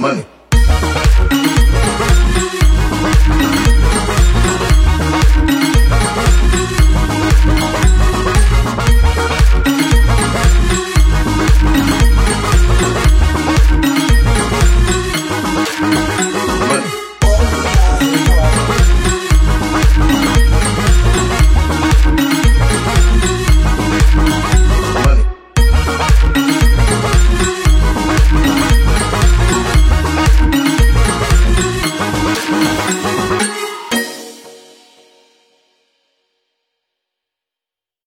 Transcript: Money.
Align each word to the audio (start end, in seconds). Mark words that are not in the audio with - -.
Money. 0.00 0.24